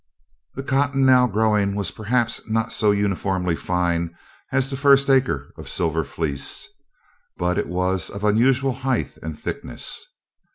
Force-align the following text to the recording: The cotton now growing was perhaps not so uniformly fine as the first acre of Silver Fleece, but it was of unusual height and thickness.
The 0.55 0.63
cotton 0.63 1.05
now 1.05 1.27
growing 1.27 1.75
was 1.75 1.91
perhaps 1.91 2.41
not 2.49 2.73
so 2.73 2.89
uniformly 2.89 3.55
fine 3.55 4.17
as 4.51 4.67
the 4.71 4.75
first 4.75 5.11
acre 5.11 5.53
of 5.59 5.69
Silver 5.69 6.03
Fleece, 6.03 6.67
but 7.37 7.59
it 7.59 7.67
was 7.67 8.09
of 8.09 8.23
unusual 8.23 8.73
height 8.73 9.15
and 9.21 9.37
thickness. 9.37 10.07